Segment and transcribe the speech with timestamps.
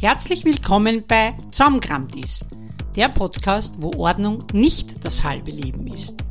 [0.00, 2.46] Herzlich willkommen bei Zaumkramtis,
[2.96, 6.24] der Podcast, wo Ordnung nicht das halbe Leben ist.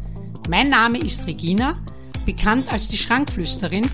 [0.49, 1.79] Mein Name ist Regina,
[2.25, 3.87] bekannt als die Schrankflüsterin,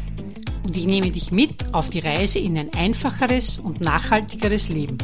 [0.64, 4.98] und ich nehme dich mit auf die Reise in ein einfacheres und nachhaltigeres Leben.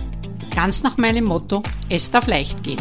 [0.55, 2.80] Ganz nach meinem Motto, es darf leicht gehen.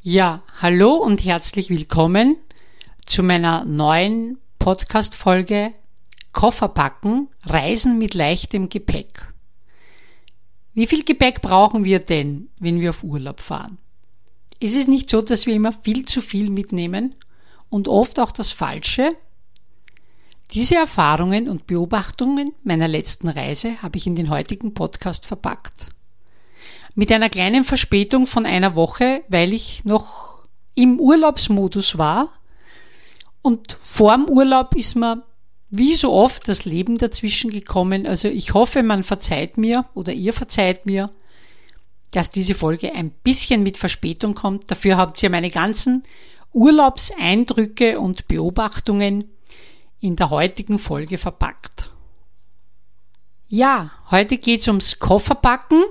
[0.00, 2.38] Ja, hallo und herzlich willkommen
[3.06, 4.38] zu meiner neuen
[4.68, 5.72] Podcast-Folge
[6.32, 9.32] Koffer packen, Reisen mit leichtem Gepäck.
[10.74, 13.78] Wie viel Gepäck brauchen wir denn, wenn wir auf Urlaub fahren?
[14.60, 17.14] Ist es nicht so, dass wir immer viel zu viel mitnehmen
[17.70, 19.16] und oft auch das Falsche?
[20.50, 25.86] Diese Erfahrungen und Beobachtungen meiner letzten Reise habe ich in den heutigen Podcast verpackt
[26.94, 32.28] mit einer kleinen Verspätung von einer Woche, weil ich noch im Urlaubsmodus war.
[33.48, 35.22] Und vorm Urlaub ist mir
[35.70, 38.06] wie so oft das Leben dazwischen gekommen.
[38.06, 41.08] Also ich hoffe, man verzeiht mir oder ihr verzeiht mir,
[42.10, 44.70] dass diese Folge ein bisschen mit Verspätung kommt.
[44.70, 46.02] Dafür habt ihr meine ganzen
[46.52, 49.30] Urlaubseindrücke und Beobachtungen
[49.98, 51.90] in der heutigen Folge verpackt.
[53.48, 55.84] Ja, heute geht's ums Kofferpacken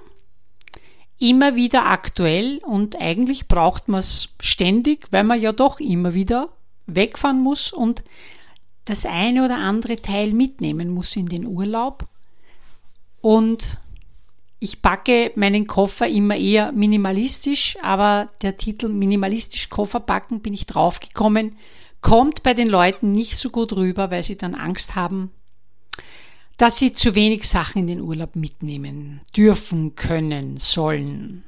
[1.17, 6.49] immer wieder aktuell und eigentlich braucht man es ständig, weil man ja doch immer wieder
[6.87, 8.03] wegfahren muss und
[8.85, 12.07] das eine oder andere Teil mitnehmen muss in den Urlaub.
[13.21, 13.79] Und
[14.59, 20.65] ich packe meinen Koffer immer eher minimalistisch, aber der Titel minimalistisch Koffer packen bin ich
[20.65, 21.55] draufgekommen,
[22.01, 25.31] kommt bei den Leuten nicht so gut rüber, weil sie dann Angst haben,
[26.57, 31.43] dass sie zu wenig Sachen in den Urlaub mitnehmen dürfen, können, sollen.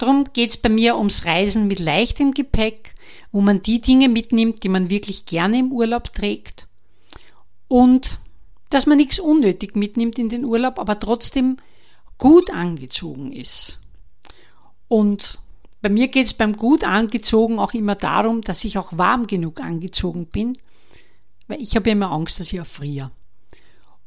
[0.00, 2.94] Darum geht's bei mir ums Reisen mit leichtem Gepäck,
[3.32, 6.68] wo man die Dinge mitnimmt, die man wirklich gerne im Urlaub trägt
[7.68, 8.18] und
[8.70, 11.58] dass man nichts unnötig mitnimmt in den Urlaub, aber trotzdem
[12.16, 13.78] gut angezogen ist.
[14.88, 15.38] Und
[15.82, 20.24] bei mir geht's beim gut angezogen auch immer darum, dass ich auch warm genug angezogen
[20.24, 20.54] bin,
[21.46, 23.10] weil ich habe immer Angst, dass ich erfriere.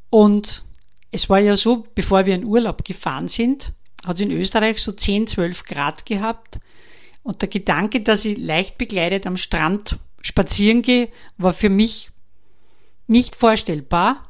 [0.09, 0.65] Und
[1.11, 4.91] es war ja so, bevor wir in Urlaub gefahren sind, hat es in Österreich so
[4.91, 6.59] 10, 12 Grad gehabt.
[7.23, 12.11] Und der Gedanke, dass ich leicht bekleidet am Strand spazieren gehe, war für mich
[13.07, 14.29] nicht vorstellbar.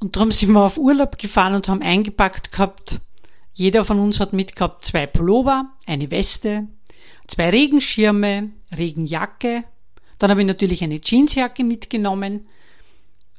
[0.00, 3.00] Und darum sind wir auf Urlaub gefahren und haben eingepackt gehabt.
[3.54, 6.68] Jeder von uns hat mitgehabt zwei Pullover, eine Weste,
[7.26, 9.64] zwei Regenschirme, Regenjacke.
[10.18, 12.46] Dann habe ich natürlich eine Jeansjacke mitgenommen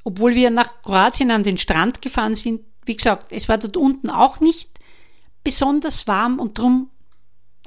[0.04, 4.10] obwohl wir nach Kroatien an den Strand gefahren sind, wie gesagt, es war dort unten
[4.10, 4.68] auch nicht
[5.44, 6.90] besonders warm und darum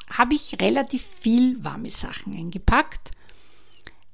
[0.10, 3.12] habe ich relativ viel warme Sachen eingepackt.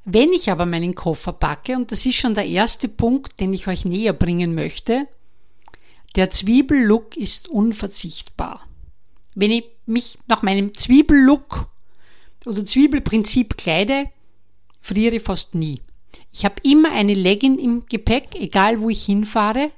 [0.06, 3.68] Wenn ich aber meinen Koffer packe, und das ist schon der erste Punkt, den ich
[3.68, 5.08] euch näher bringen möchte,
[6.16, 8.66] der Zwiebellook ist unverzichtbar.
[9.36, 11.68] Wenn ich mich nach meinem Zwiebellook
[12.46, 14.10] oder Zwiebelprinzip kleide,
[14.82, 15.82] friere ich fast nie.
[16.32, 19.72] Ich habe immer eine Legging im Gepäck, egal wo ich hinfahre.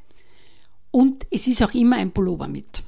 [0.92, 2.84] Und es ist auch immer ein Pullover mit.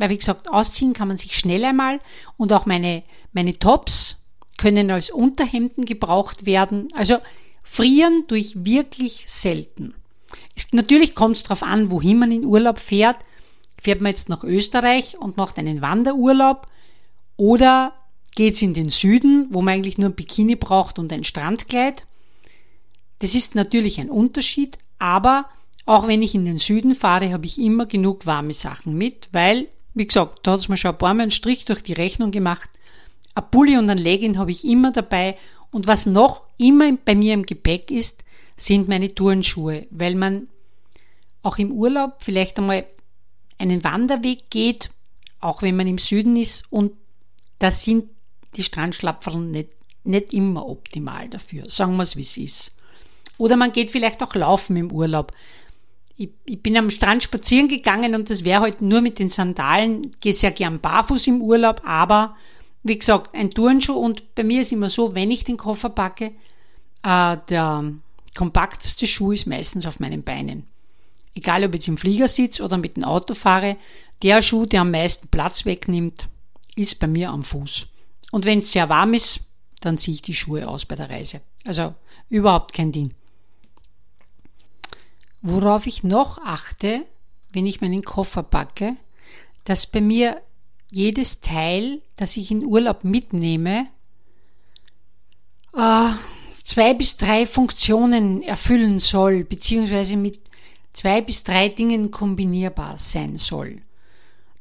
[0.00, 2.00] Weil, wie gesagt, ausziehen kann man sich schnell einmal
[2.38, 3.02] und auch meine,
[3.34, 4.16] meine Tops
[4.56, 6.88] können als Unterhemden gebraucht werden.
[6.94, 7.18] Also
[7.62, 9.92] frieren durch wirklich selten.
[10.56, 13.18] Es, natürlich kommt es darauf an, wohin man in Urlaub fährt.
[13.78, 16.66] Fährt man jetzt nach Österreich und macht einen Wanderurlaub
[17.36, 17.92] oder
[18.34, 22.06] geht es in den Süden, wo man eigentlich nur ein Bikini braucht und ein Strandkleid.
[23.18, 25.50] Das ist natürlich ein Unterschied, aber
[25.84, 29.68] auch wenn ich in den Süden fahre, habe ich immer genug warme Sachen mit, weil,
[29.94, 32.30] wie gesagt, da hat es mir schon ein paar Mal einen Strich durch die Rechnung
[32.30, 32.68] gemacht.
[33.34, 35.36] Ein Pulli und ein Legging habe ich immer dabei
[35.70, 38.24] und was noch immer bei mir im Gepäck ist,
[38.56, 40.48] sind meine Turnschuhe, weil man
[41.42, 42.84] auch im Urlaub vielleicht einmal
[43.58, 44.90] einen Wanderweg geht,
[45.40, 46.92] auch wenn man im Süden ist und
[47.58, 48.10] da sind
[48.56, 49.70] die Strandschlapferl nicht,
[50.04, 51.68] nicht immer optimal dafür.
[51.68, 52.72] Sagen wir es, wie es ist.
[53.38, 55.32] Oder man geht vielleicht auch laufen im Urlaub.
[56.20, 60.10] Ich, ich bin am Strand spazieren gegangen und das wäre halt nur mit den Sandalen.
[60.20, 62.36] Gehe sehr gern barfuß im Urlaub, aber
[62.82, 66.32] wie gesagt, ein Turnschuh und bei mir ist immer so, wenn ich den Koffer packe,
[67.04, 67.94] äh, der
[68.34, 70.66] kompakteste Schuh ist meistens auf meinen Beinen.
[71.34, 73.78] Egal ob ich jetzt im Flieger sitze oder mit dem Auto fahre,
[74.22, 76.28] der Schuh, der am meisten Platz wegnimmt,
[76.76, 77.86] ist bei mir am Fuß.
[78.30, 79.40] Und wenn es sehr warm ist,
[79.80, 81.40] dann ziehe ich die Schuhe aus bei der Reise.
[81.64, 81.94] Also
[82.28, 83.14] überhaupt kein Ding.
[85.42, 87.04] Worauf ich noch achte,
[87.52, 88.96] wenn ich meinen Koffer packe,
[89.64, 90.40] dass bei mir
[90.90, 93.86] jedes Teil, das ich in Urlaub mitnehme,
[95.74, 96.10] äh,
[96.64, 100.40] zwei bis drei Funktionen erfüllen soll, beziehungsweise mit
[100.92, 103.82] zwei bis drei Dingen kombinierbar sein soll.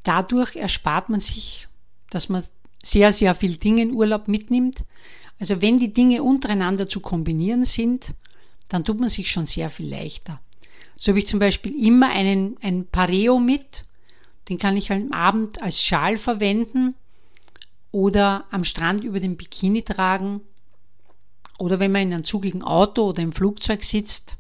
[0.04, 1.68] Dadurch erspart man sich,
[2.10, 2.44] dass man
[2.84, 4.84] sehr, sehr viel Dinge in Urlaub mitnimmt.
[5.40, 8.14] Also wenn die Dinge untereinander zu kombinieren sind,
[8.70, 10.40] dann tut man sich schon sehr viel leichter.
[11.00, 13.86] So habe ich zum Beispiel immer einen, ein Pareo mit,
[14.50, 16.94] den kann ich am Abend als Schal verwenden
[17.92, 20.42] oder am Strand über den Bikini tragen
[21.58, 24.36] oder wenn man in einem zugigen Auto oder im Flugzeug sitzt,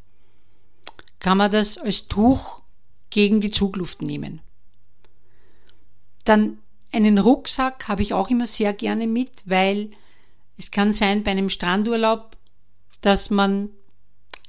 [1.20, 2.62] kann man das als Tuch
[3.10, 4.42] gegen die Zugluft nehmen.
[6.26, 6.60] Dann
[6.92, 9.92] einen Rucksack habe ich auch immer sehr gerne mit, weil
[10.58, 12.36] es kann sein bei einem Strandurlaub,
[13.00, 13.70] dass man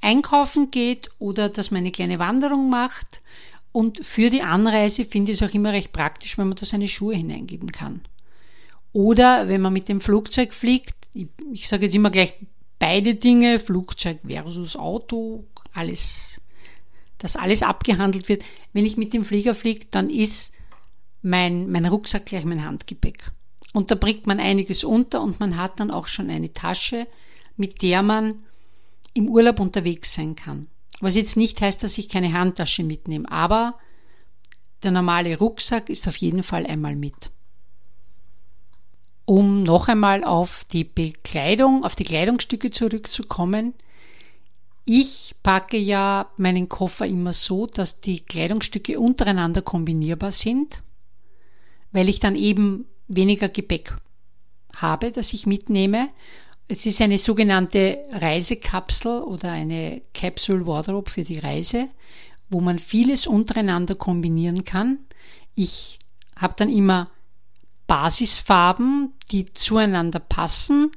[0.01, 3.21] einkaufen geht oder dass man eine kleine Wanderung macht.
[3.71, 6.87] Und für die Anreise finde ich es auch immer recht praktisch, wenn man da seine
[6.87, 8.01] Schuhe hineingeben kann.
[8.91, 12.33] Oder wenn man mit dem Flugzeug fliegt, ich, ich sage jetzt immer gleich
[12.79, 16.41] beide Dinge, Flugzeug versus Auto, alles,
[17.17, 18.43] dass alles abgehandelt wird.
[18.73, 20.53] Wenn ich mit dem Flieger fliege, dann ist
[21.21, 23.31] mein, mein Rucksack gleich mein Handgepäck.
[23.73, 27.07] Und da bringt man einiges unter und man hat dann auch schon eine Tasche,
[27.55, 28.43] mit der man
[29.13, 30.67] im Urlaub unterwegs sein kann.
[30.99, 33.77] Was jetzt nicht heißt, dass ich keine Handtasche mitnehme, aber
[34.83, 37.31] der normale Rucksack ist auf jeden Fall einmal mit.
[39.25, 43.73] Um noch einmal auf die Bekleidung, auf die Kleidungsstücke zurückzukommen.
[44.85, 50.83] Ich packe ja meinen Koffer immer so, dass die Kleidungsstücke untereinander kombinierbar sind,
[51.91, 53.95] weil ich dann eben weniger Gepäck
[54.75, 56.09] habe, das ich mitnehme
[56.71, 61.89] es ist eine sogenannte Reisekapsel oder eine Capsule Wardrobe für die Reise,
[62.49, 64.99] wo man vieles untereinander kombinieren kann.
[65.53, 65.99] Ich
[66.37, 67.11] habe dann immer
[67.87, 70.91] Basisfarben, die zueinander passen.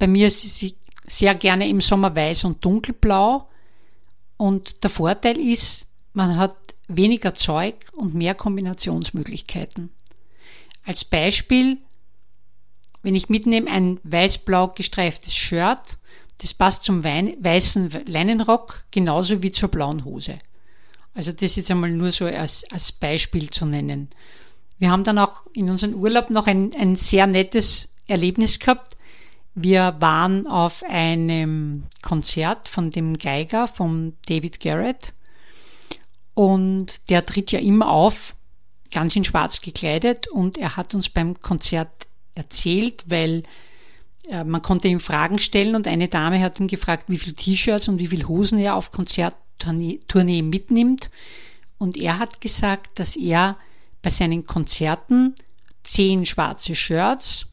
[0.00, 0.74] Bei mir ist sie
[1.06, 3.48] sehr gerne im Sommer weiß und dunkelblau.
[4.36, 6.56] Und der Vorteil ist, man hat
[6.88, 9.90] weniger Zeug und mehr Kombinationsmöglichkeiten.
[10.84, 11.78] Als Beispiel
[13.06, 15.98] wenn ich mitnehme ein weiß-blau gestreiftes Shirt,
[16.38, 20.40] das passt zum weißen Leinenrock genauso wie zur blauen Hose.
[21.14, 24.10] Also das jetzt einmal nur so als, als Beispiel zu nennen.
[24.80, 28.96] Wir haben dann auch in unserem Urlaub noch ein, ein sehr nettes Erlebnis gehabt.
[29.54, 35.12] Wir waren auf einem Konzert von dem Geiger, von David Garrett.
[36.34, 38.34] Und der tritt ja immer auf,
[38.90, 40.26] ganz in schwarz gekleidet.
[40.26, 43.42] Und er hat uns beim Konzert erzählt, weil
[44.28, 47.88] äh, man konnte ihm Fragen stellen und eine Dame hat ihm gefragt, wie viele T-Shirts
[47.88, 51.10] und wie viele Hosen er auf Konzerttournee mitnimmt.
[51.78, 53.56] Und er hat gesagt, dass er
[54.02, 55.34] bei seinen Konzerten
[55.82, 57.46] zehn schwarze Shirts,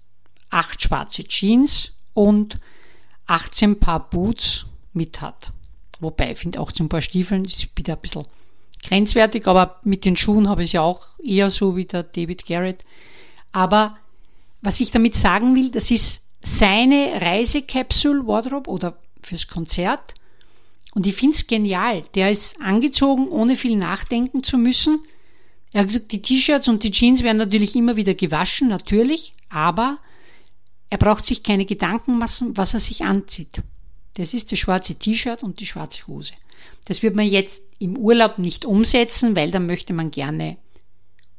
[0.49, 2.59] acht schwarze Jeans und
[3.25, 5.51] 18 Paar Boots mit hat.
[5.99, 8.25] Wobei, ich finde 18 Paar Stiefeln ist wieder ein bisschen
[8.83, 12.45] grenzwertig, aber mit den Schuhen habe ich es ja auch eher so wie der David
[12.45, 12.83] Garrett.
[13.51, 13.97] Aber
[14.63, 20.15] was ich damit sagen will, das ist seine Reisekapsel Wardrobe oder fürs Konzert.
[20.95, 22.03] Und ich finde es genial.
[22.15, 25.01] Der ist angezogen, ohne viel nachdenken zu müssen.
[25.73, 29.97] Er hat gesagt, die T-Shirts und die Jeans werden natürlich immer wieder gewaschen, natürlich, aber
[30.89, 33.61] er braucht sich keine Gedanken machen, was er sich anzieht.
[34.13, 36.33] Das ist das schwarze T-Shirt und die schwarze Hose.
[36.85, 40.57] Das wird man jetzt im Urlaub nicht umsetzen, weil dann möchte man gerne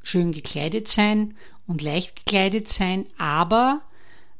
[0.03, 3.83] schön gekleidet sein und leicht gekleidet sein, aber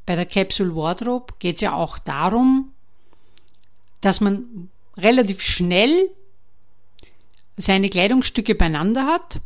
[0.05, 2.71] bei der Capsule Wardrobe geht es ja auch darum,
[4.01, 6.09] dass man relativ schnell
[7.57, 9.41] seine Kleidungsstücke beieinander hat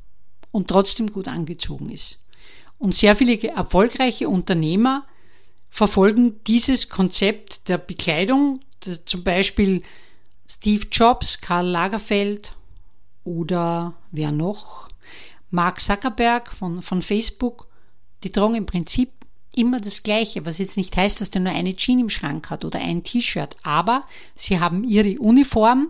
[0.52, 2.20] und trotzdem gut angezogen ist.
[2.78, 5.06] Und sehr viele erfolgreiche Unternehmer
[5.70, 8.62] verfolgen dieses Konzept der Bekleidung,
[9.06, 9.84] zum Beispiel
[10.50, 12.54] Steve Jobs, Karl Lagerfeld
[13.24, 14.90] oder wer noch?
[15.52, 17.69] Mark Zuckerberg von, von Facebook
[18.24, 19.12] die tragen im Prinzip
[19.56, 22.66] immer das Gleiche, was jetzt nicht heißt, dass der nur eine Jeans im Schrank hat
[22.66, 24.04] oder ein T-Shirt, aber
[24.36, 25.90] sie haben ihre Uniform,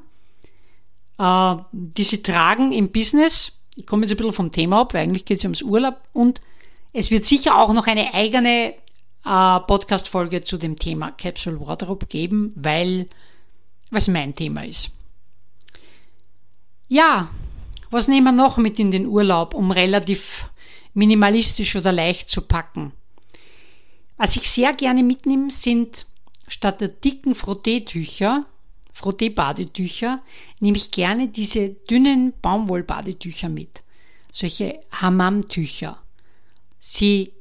[1.17, 3.53] äh, die sie tragen im Business.
[3.75, 6.41] Ich komme jetzt ein bisschen vom Thema ab, weil eigentlich geht es ums Urlaub und
[6.93, 8.73] es wird sicher auch noch eine eigene
[9.25, 13.07] äh, Podcast-Folge zu dem Thema Capsule Wardrobe geben, weil
[13.91, 14.91] was mein Thema ist.
[16.87, 17.29] Ja,
[17.91, 20.49] was nehmen wir noch mit in den Urlaub, um relativ
[20.99, 22.91] minimalistisch oder leicht zu packen.
[24.17, 26.05] Was ich sehr gerne mitnehme, sind
[26.47, 28.45] statt der dicken Frotteetücher,
[28.93, 30.21] Frottee-Badetücher,
[30.59, 33.83] nehme ich gerne diese dünnen Baumwollbadetücher mit.
[34.29, 36.01] Solche Hammam-Tücher.
[36.77, 37.31] Sie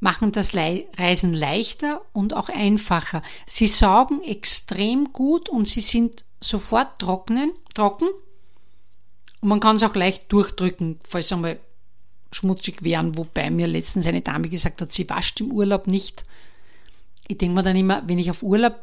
[0.00, 3.22] machen das Reisen leichter und auch einfacher.
[3.44, 8.08] Sie saugen extrem gut und sie sind sofort trocknen, trocken.
[9.42, 11.60] Und man kann es auch leicht durchdrücken, falls einmal
[12.32, 16.24] schmutzig wären, wobei mir letztens eine Dame gesagt hat, sie wascht im Urlaub nicht.
[17.28, 18.74] Ich denke mir dann immer, wenn ich auf Urlaub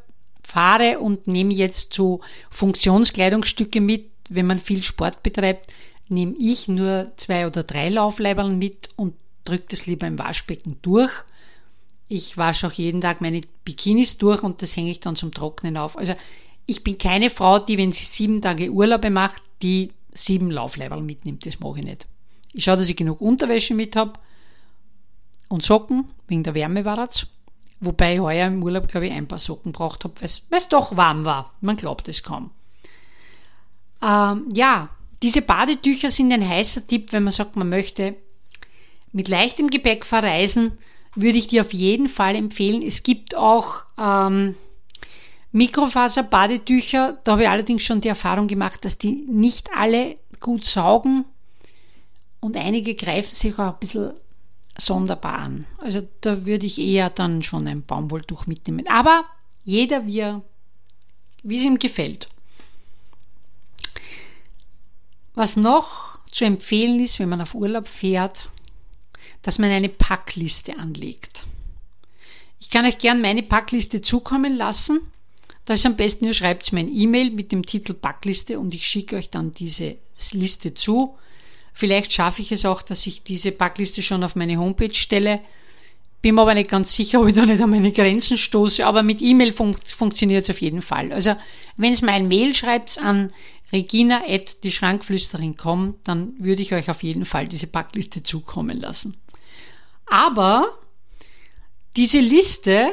[0.44, 5.68] fahre und nehme jetzt so Funktionskleidungsstücke mit, wenn man viel Sport betreibt,
[6.10, 11.12] nehme ich nur zwei oder drei Laufleiberl mit und drücke das lieber im Waschbecken durch.
[12.08, 15.78] Ich wasche auch jeden Tag meine Bikinis durch und das hänge ich dann zum Trocknen
[15.78, 15.98] auf.
[15.98, 16.14] Also
[16.66, 21.46] ich bin keine Frau, die, wenn sie sieben Tage Urlaube macht, die sieben Laufleiberl mitnimmt.
[21.46, 22.08] Das mache ich nicht.
[22.54, 24.14] Ich schaue, dass ich genug Unterwäsche mit habe
[25.50, 27.28] und Socken, wegen der Wärme war das.
[27.80, 30.30] Wobei ich heuer im Urlaub, glaube ich, ein paar Socken braucht habe, weil
[30.60, 31.54] es doch warm war.
[31.60, 32.52] Man glaubt es kaum.
[34.02, 34.90] Ähm, ja,
[35.22, 38.16] diese Badetücher sind ein heißer Tipp, wenn man sagt, man möchte
[39.12, 40.78] mit leichtem Gepäck verreisen,
[41.16, 42.82] würde ich dir auf jeden Fall empfehlen.
[42.82, 44.56] Es gibt auch ähm,
[45.52, 47.20] Mikrofaser-Badetücher.
[47.24, 51.26] Da habe ich allerdings schon die Erfahrung gemacht, dass die nicht alle gut saugen
[52.44, 54.14] und einige greifen sich auch ein bisschen
[54.78, 55.66] sonderbar an.
[55.78, 58.86] Also da würde ich eher dann schon ein Baumwolltuch mitnehmen.
[58.88, 59.24] Aber
[59.64, 60.26] jeder, wie,
[61.44, 62.28] wie es ihm gefällt.
[65.36, 68.50] Was noch zu empfehlen ist, wenn man auf Urlaub fährt,
[69.42, 71.46] dass man eine Packliste anlegt.
[72.60, 75.00] Ich kann euch gern meine Packliste zukommen lassen.
[75.66, 78.86] Da ist am besten, ihr schreibt mir ein E-Mail mit dem Titel Packliste und ich
[78.86, 79.98] schicke euch dann diese
[80.34, 81.18] Liste zu.
[81.74, 85.42] Vielleicht schaffe ich es auch, dass ich diese Packliste schon auf meine Homepage stelle.
[86.22, 89.04] Bin mir aber nicht ganz sicher, ob ich da nicht an meine Grenzen stoße, aber
[89.04, 91.12] mit E-Mail fun funktioniert es auf jeden Fall.
[91.12, 91.36] Also,
[91.76, 93.34] wenn es mir ein Mail schreibt an
[93.74, 99.18] regina at die Schrankflüsterin.com, dann würde ich euch auf jeden Fall diese Packliste zukommen lassen.
[100.06, 100.68] Aber
[101.98, 102.88] diese Liste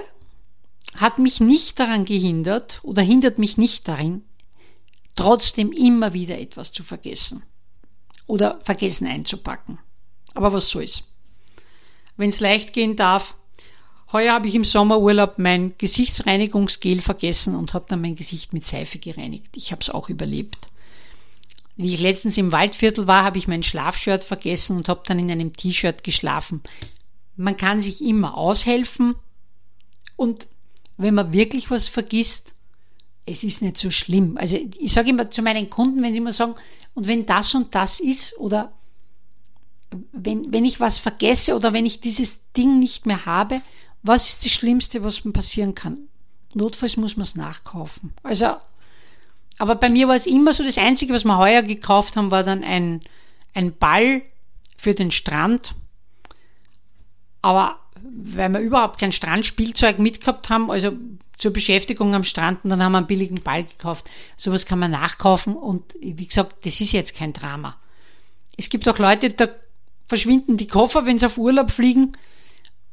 [0.95, 4.25] hat mich nicht daran gehindert oder hindert mich nicht darin,
[5.15, 7.45] trotzdem immer wieder etwas zu vergessen
[8.31, 9.79] oder vergessen einzupacken.
[10.35, 11.05] Aber was soll's?
[12.17, 13.35] Wenn es leicht gehen darf,
[14.13, 18.99] heuer habe ich im Sommerurlaub mein Gesichtsreinigungsgel vergessen und habe dann mein Gesicht mit Seife
[18.99, 19.57] gereinigt.
[19.57, 20.71] Ich habe es auch überlebt.
[21.77, 25.31] Wie ich letztens im Waldviertel war, habe ich mein Schlafshirt vergessen und habe dann in
[25.31, 26.63] einem T-Shirt geschlafen
[27.41, 29.15] man kann sich immer aushelfen
[30.17, 30.49] und
[30.99, 32.55] wenn man wirklich was vergisst,
[33.31, 34.37] es ist nicht so schlimm.
[34.37, 36.55] Also ich sage immer zu meinen Kunden, wenn sie immer sagen,
[36.95, 38.73] und wenn das und das ist oder
[40.13, 43.61] wenn, wenn ich was vergesse oder wenn ich dieses Ding nicht mehr habe,
[44.03, 46.09] was ist das Schlimmste, was mir passieren kann?
[46.55, 48.13] Notfalls muss man es nachkaufen.
[48.23, 48.57] Also,
[49.59, 52.45] aber bei mir war es immer so, das Einzige, was wir heuer gekauft haben, war
[52.45, 53.03] dann ein,
[53.55, 54.23] ein Ball
[54.77, 55.75] für den Strand
[57.43, 60.93] aber weil wir überhaupt kein Strandspielzeug mitgehabt haben, also
[61.41, 64.11] zur Beschäftigung am Strand, und dann haben wir einen billigen Ball gekauft.
[64.37, 67.77] Sowas kann man nachkaufen und wie gesagt, das ist jetzt kein Drama.
[68.57, 69.49] Es gibt auch Leute, da
[70.07, 72.13] verschwinden die Koffer, wenn sie auf Urlaub fliegen.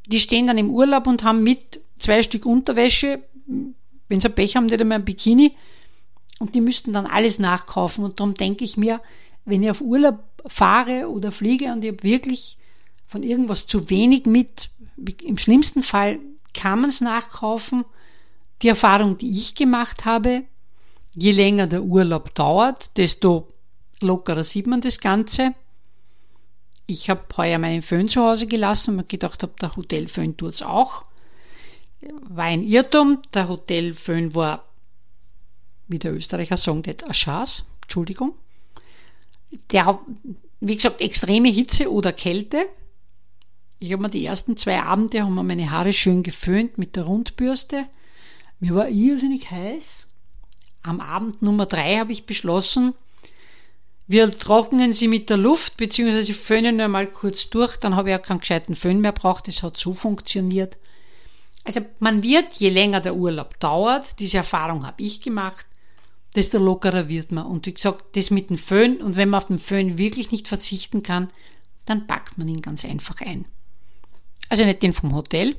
[0.08, 3.22] Die stehen dann im Urlaub und haben mit zwei Stück Unterwäsche,
[4.08, 5.56] wenn sie Pech haben, nicht einmal ein Bikini.
[6.40, 8.06] Und die müssten dann alles nachkaufen.
[8.06, 9.02] Und darum denke ich mir,
[9.44, 12.58] wenn ich auf Urlaub fahre oder fliege und ich habe wirklich
[13.08, 14.70] von irgendwas zu wenig mit.
[15.24, 16.20] Im schlimmsten Fall
[16.54, 17.84] kann man es nachkaufen.
[18.62, 20.44] Die Erfahrung, die ich gemacht habe,
[21.16, 23.54] je länger der Urlaub dauert, desto
[24.00, 25.54] lockerer sieht man das Ganze.
[26.86, 30.56] Ich habe heuer meinen Föhn zu Hause gelassen und mir gedacht habe, der Hotelföhn tut
[30.56, 31.06] es auch.
[32.22, 33.22] War ein Irrtum.
[33.34, 34.64] Der Hotelföhn war,
[35.88, 37.64] wie der Österreicher sagt, ein Chance.
[37.82, 38.36] Entschuldigung.
[39.72, 40.00] Der,
[40.60, 42.68] wie gesagt, extreme Hitze oder Kälte
[43.80, 47.04] ich habe mir die ersten zwei Abende haben mir meine Haare schön geföhnt mit der
[47.04, 47.88] Rundbürste.
[48.60, 50.08] Mir war irrsinnig heiß.
[50.84, 52.94] Am Abend Nummer drei habe ich beschlossen,
[54.10, 58.16] wir trocknen sie mit der Luft, beziehungsweise föhnen nur mal kurz durch, dann habe ich
[58.16, 60.78] auch keinen gescheiten Föhn mehr braucht, das hat so funktioniert.
[61.66, 65.66] Also man wird, je länger der Urlaub dauert, diese Erfahrung habe ich gemacht,
[66.36, 67.46] desto lockerer wird man.
[67.46, 70.48] Und wie gesagt, das mit dem Föhn, und wenn man auf den Föhn wirklich nicht
[70.48, 71.30] verzichten kann,
[71.84, 73.44] dann packt man ihn ganz einfach ein.
[74.48, 75.58] Also nicht den vom Hotel,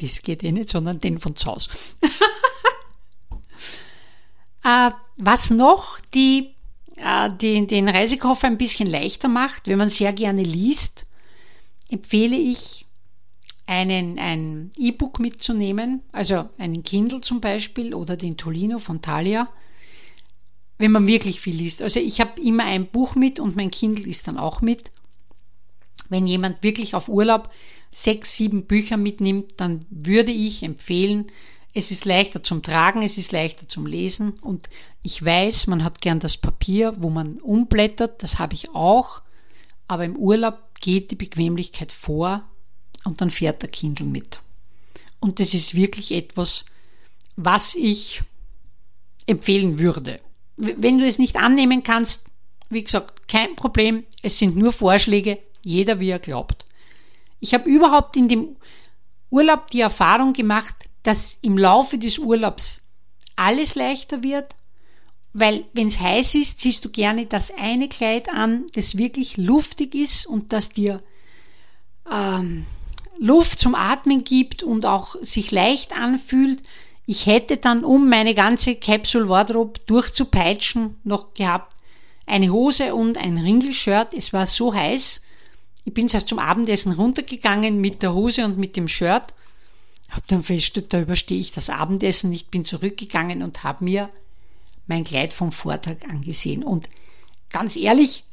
[0.00, 1.70] das geht eh nicht, sondern den von zu Hause.
[4.64, 6.54] äh, was noch die,
[6.96, 11.06] äh, die, den Reisekoffer ein bisschen leichter macht, wenn man sehr gerne liest,
[11.88, 12.86] empfehle ich,
[13.66, 19.48] einen, ein E-Book mitzunehmen, also einen Kindle zum Beispiel oder den Tolino von Thalia,
[20.78, 21.82] wenn man wirklich viel liest.
[21.82, 24.92] Also ich habe immer ein Buch mit und mein Kindle ist dann auch mit.
[26.08, 27.50] Wenn jemand wirklich auf Urlaub
[27.96, 31.32] sechs, sieben Bücher mitnimmt, dann würde ich empfehlen,
[31.72, 34.68] es ist leichter zum Tragen, es ist leichter zum Lesen und
[35.02, 39.22] ich weiß, man hat gern das Papier, wo man umblättert, das habe ich auch,
[39.88, 42.44] aber im Urlaub geht die Bequemlichkeit vor
[43.04, 44.42] und dann fährt der Kindle mit.
[45.18, 46.66] Und das ist wirklich etwas,
[47.36, 48.22] was ich
[49.26, 50.20] empfehlen würde.
[50.58, 52.26] Wenn du es nicht annehmen kannst,
[52.68, 56.65] wie gesagt, kein Problem, es sind nur Vorschläge, jeder wie er glaubt.
[57.40, 58.56] Ich habe überhaupt in dem
[59.30, 62.80] Urlaub die Erfahrung gemacht, dass im Laufe des Urlaubs
[63.36, 64.54] alles leichter wird,
[65.32, 69.94] weil wenn es heiß ist, ziehst du gerne das eine Kleid an, das wirklich luftig
[69.94, 71.02] ist und das dir
[72.10, 72.64] ähm,
[73.18, 76.62] Luft zum Atmen gibt und auch sich leicht anfühlt.
[77.04, 81.76] Ich hätte dann, um meine ganze Capsule Wardrobe durchzupeitschen, noch gehabt
[82.26, 84.12] eine Hose und ein Ringelshirt.
[84.12, 85.22] Es war so heiß.
[85.86, 89.32] Ich bin erst zum Abendessen runtergegangen mit der Hose und mit dem Shirt.
[90.10, 94.10] Hab dann festgestellt, da überstehe ich das Abendessen nicht, bin zurückgegangen und habe mir
[94.88, 96.64] mein Kleid vom Vortag angesehen.
[96.64, 96.88] Und
[97.50, 98.24] ganz ehrlich,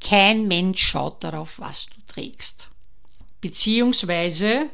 [0.00, 2.68] kein Mensch schaut darauf, was du trägst.
[3.42, 4.70] Beziehungsweise,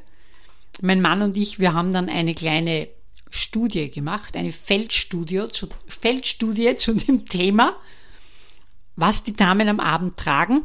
[0.80, 2.88] mein Mann und ich, wir haben dann eine kleine
[3.28, 7.75] Studie gemacht, eine Feldstudie zu, Feldstudie zu dem Thema,
[8.94, 10.62] was die Damen am Abend tragen,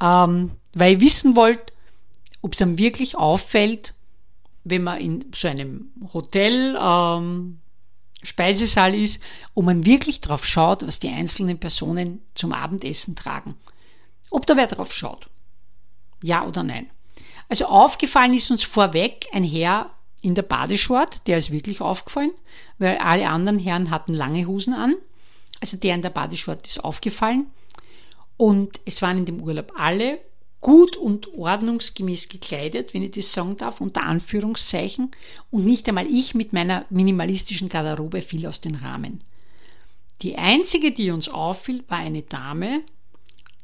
[0.00, 1.72] ähm, weil ich wissen wollte,
[2.42, 3.94] ob es einem wirklich auffällt,
[4.64, 7.60] wenn man in so einem Hotel ähm,
[8.22, 9.22] Speisesaal ist,
[9.54, 13.54] ob man wirklich drauf schaut, was die einzelnen Personen zum Abendessen tragen.
[14.30, 15.28] Ob da wer drauf schaut.
[16.22, 16.90] Ja oder nein.
[17.48, 19.90] Also aufgefallen ist uns vorweg ein Herr
[20.22, 22.32] in der Badeshort, der ist wirklich aufgefallen,
[22.78, 24.94] weil alle anderen Herren hatten lange Hosen an.
[25.60, 27.46] Also der in der Badeshort ist aufgefallen.
[28.40, 30.18] Und es waren in dem Urlaub alle
[30.62, 35.10] gut und ordnungsgemäß gekleidet, wenn ich das sagen darf, unter Anführungszeichen.
[35.50, 39.22] Und nicht einmal ich mit meiner minimalistischen Garderobe fiel aus den Rahmen.
[40.22, 42.80] Die einzige, die uns auffiel, war eine Dame,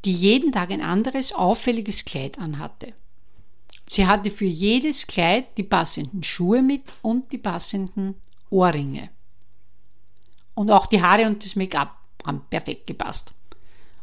[0.04, 2.93] die jeden Tag ein anderes auffälliges Kleid anhatte.
[3.89, 8.15] Sie hatte für jedes Kleid die passenden Schuhe mit und die passenden
[8.50, 9.08] Ohrringe.
[10.54, 13.32] Und auch die Haare und das Make-up haben perfekt gepasst.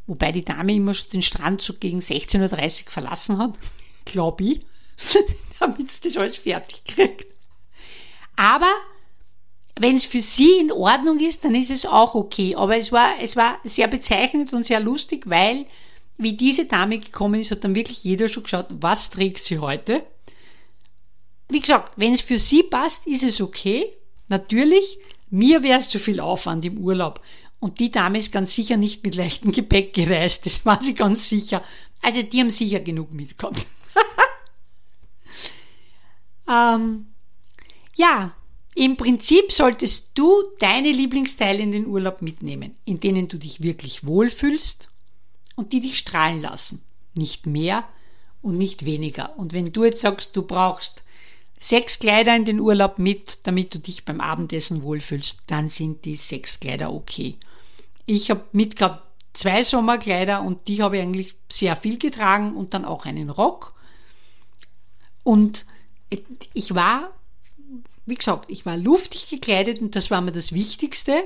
[0.05, 3.57] Wobei die Dame immer schon den Strand so gegen 16.30 Uhr verlassen hat,
[4.05, 4.61] glaube ich,
[5.59, 7.27] damit sie das alles fertig kriegt.
[8.35, 8.71] Aber
[9.79, 12.55] wenn es für sie in Ordnung ist, dann ist es auch okay.
[12.55, 15.65] Aber es war, es war sehr bezeichnend und sehr lustig, weil
[16.17, 20.05] wie diese Dame gekommen ist, hat dann wirklich jeder schon geschaut, was trägt sie heute.
[21.49, 23.85] Wie gesagt, wenn es für sie passt, ist es okay.
[24.27, 27.19] Natürlich, mir wäre es zu viel Aufwand im Urlaub.
[27.63, 31.29] Und die Dame ist ganz sicher nicht mit leichtem Gepäck gereist, das war sie ganz
[31.29, 31.63] sicher.
[32.01, 33.57] Also die haben sicher genug mitgekommen.
[36.49, 37.05] ähm,
[37.95, 38.35] ja,
[38.75, 44.05] im Prinzip solltest du deine Lieblingsteile in den Urlaub mitnehmen, in denen du dich wirklich
[44.05, 44.89] wohlfühlst
[45.55, 46.83] und die dich strahlen lassen.
[47.15, 47.87] Nicht mehr
[48.41, 49.39] und nicht weniger.
[49.39, 51.03] Und wenn du jetzt sagst, du brauchst
[51.59, 56.17] sechs Kleider in den Urlaub mit, damit du dich beim Abendessen wohlfühlst, dann sind die
[56.17, 57.37] sechs Kleider okay.
[58.05, 62.85] Ich habe mitgehabt zwei Sommerkleider und die habe ich eigentlich sehr viel getragen und dann
[62.85, 63.73] auch einen Rock.
[65.23, 65.65] Und
[66.53, 67.09] ich war,
[68.05, 71.23] wie gesagt, ich war luftig gekleidet und das war mir das Wichtigste.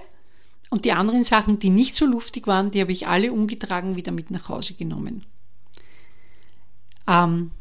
[0.70, 4.12] Und die anderen Sachen, die nicht so luftig waren, die habe ich alle umgetragen wieder
[4.12, 5.26] mit nach Hause genommen.
[7.08, 7.52] Ähm,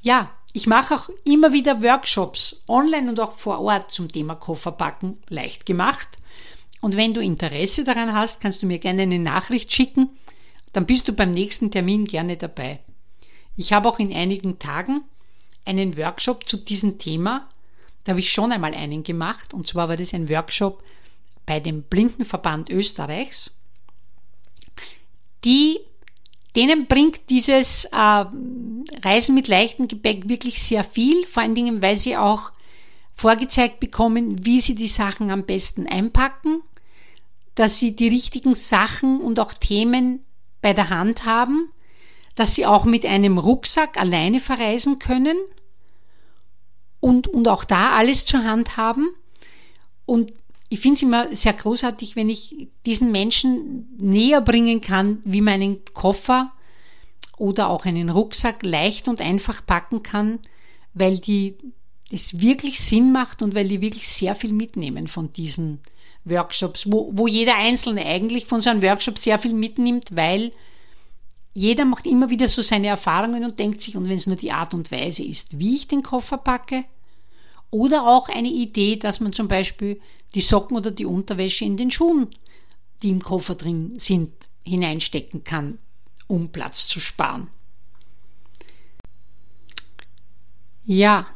[0.00, 5.18] ja, ich mache auch immer wieder Workshops, online und auch vor Ort zum Thema Kofferpacken
[5.28, 6.18] leicht gemacht.
[6.86, 10.08] Und wenn du Interesse daran hast, kannst du mir gerne eine Nachricht schicken,
[10.72, 12.78] dann bist du beim nächsten Termin gerne dabei.
[13.56, 15.02] Ich habe auch in einigen Tagen
[15.64, 17.48] einen Workshop zu diesem Thema.
[18.04, 20.80] Da habe ich schon einmal einen gemacht, und zwar war das ein Workshop
[21.44, 23.50] bei dem Blindenverband Österreichs.
[25.44, 25.80] Die,
[26.54, 28.24] denen bringt dieses äh,
[29.02, 32.52] Reisen mit leichtem Gepäck wirklich sehr viel, vor allen Dingen, weil sie auch
[33.12, 36.62] vorgezeigt bekommen, wie sie die Sachen am besten einpacken,
[37.56, 40.20] dass sie die richtigen Sachen und auch Themen
[40.62, 41.72] bei der Hand haben,
[42.36, 45.36] dass sie auch mit einem Rucksack alleine verreisen können
[47.00, 49.08] und, und auch da alles zur Hand haben.
[50.04, 50.32] Und
[50.68, 55.54] ich finde es immer sehr großartig, wenn ich diesen Menschen näher bringen kann, wie man
[55.54, 56.52] einen Koffer
[57.38, 60.40] oder auch einen Rucksack leicht und einfach packen kann,
[60.92, 61.56] weil die
[62.10, 65.80] es wirklich Sinn macht und weil die wirklich sehr viel mitnehmen von diesen
[66.26, 70.52] Workshops, wo, wo jeder Einzelne eigentlich von so einem Workshop sehr viel mitnimmt, weil
[71.54, 74.52] jeder macht immer wieder so seine Erfahrungen und denkt sich, und wenn es nur die
[74.52, 76.84] Art und Weise ist, wie ich den Koffer packe,
[77.70, 80.00] oder auch eine Idee, dass man zum Beispiel
[80.34, 82.28] die Socken oder die Unterwäsche in den Schuhen,
[83.02, 84.32] die im Koffer drin sind,
[84.64, 85.78] hineinstecken kann,
[86.26, 87.48] um Platz zu sparen.
[90.84, 91.26] Ja,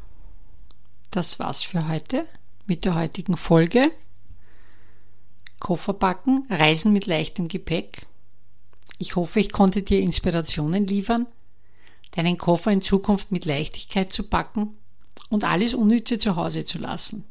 [1.10, 2.26] das war's für heute
[2.66, 3.90] mit der heutigen Folge.
[5.60, 8.06] Koffer packen, Reisen mit leichtem Gepäck.
[8.98, 11.26] Ich hoffe, ich konnte dir Inspirationen liefern,
[12.12, 14.76] deinen Koffer in Zukunft mit Leichtigkeit zu packen
[15.28, 17.24] und alles Unnütze zu Hause zu lassen.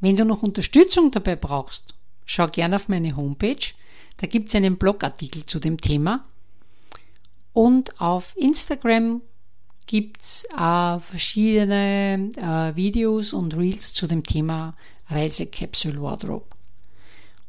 [0.00, 3.74] Wenn du noch Unterstützung dabei brauchst, schau gerne auf meine Homepage.
[4.18, 6.24] Da gibt es einen Blogartikel zu dem Thema.
[7.52, 9.20] Und auf Instagram
[9.86, 14.76] gibt es äh, verschiedene äh, Videos und Reels zu dem Thema
[15.08, 16.46] Reisecapsule Wardrobe.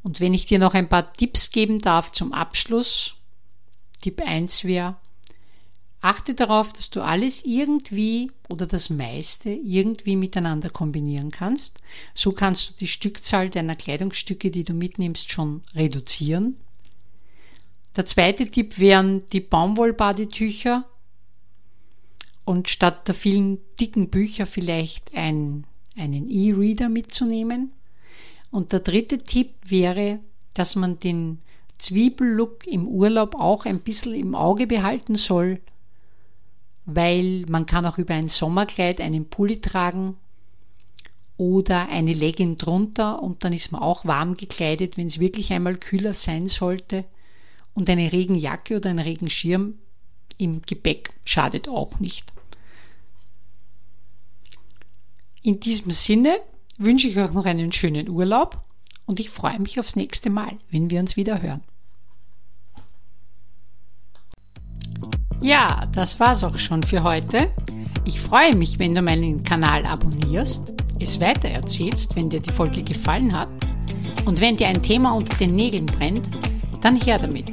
[0.10, 3.18] Und wenn ich dir noch ein paar Tipps geben darf zum Abschluss,
[4.02, 4.98] Tipp 1 wäre,
[6.02, 11.84] achte darauf, dass du alles irgendwie oder das meiste irgendwie miteinander kombinieren kannst.
[12.16, 16.58] So kannst du die Stückzahl deiner Kleidungsstücke, die du mitnimmst, schon reduzieren.
[17.96, 20.86] Der zweite Tipp wären die Baumwollbadetücher
[22.46, 27.74] und statt der vielen dicken Bücher vielleicht ein, einen E-Reader mitzunehmen.
[28.52, 30.20] Und der dritte Tipp wäre,
[30.54, 31.40] dass man den
[31.78, 35.62] Zwiebellook im Urlaub auch ein bisschen im Auge behalten soll,
[36.86, 40.18] weil man kann auch über ein Sommerkleid einen Pulli tragen
[41.38, 45.78] oder eine Legging drunter und dann ist man auch warm gekleidet, wenn es wirklich einmal
[45.78, 47.06] kühler sein sollte.
[47.74, 49.76] Und eine Regenjacke oder ein Regenschirm
[50.38, 52.34] im Gepäck schadet auch nicht.
[55.42, 56.42] In diesem Sinne
[56.80, 58.64] wünsche ich euch noch einen schönen Urlaub
[59.06, 61.62] und ich freue mich aufs nächste Mal, wenn wir uns wieder hören.
[65.42, 67.50] Ja, das war's auch schon für heute.
[68.06, 73.38] Ich freue mich, wenn du meinen Kanal abonnierst, es weitererzählst, wenn dir die Folge gefallen
[73.38, 73.50] hat
[74.26, 76.32] und wenn dir ein Thema unter den Nägeln brennt,
[76.82, 77.52] dann her damit.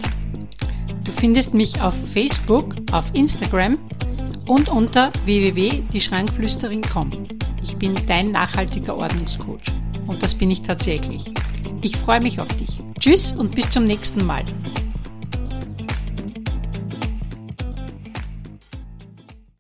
[1.05, 3.79] Du findest mich auf Facebook, auf Instagram
[4.47, 7.46] und unter www.dieschrankflüsterin.com.
[7.69, 9.75] Ich bin dein nachhaltiger Ordnungscoach
[10.07, 11.25] und das bin ich tatsächlich.
[11.83, 12.81] Ich freue mich auf dich.
[13.01, 14.45] Tschüss und bis zum nächsten Mal.